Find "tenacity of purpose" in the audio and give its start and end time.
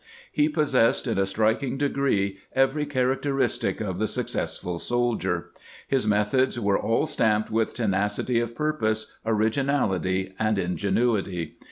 7.75-9.13